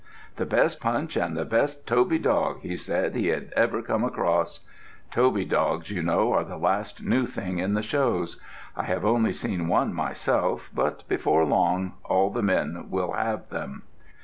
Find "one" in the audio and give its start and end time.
9.67-9.93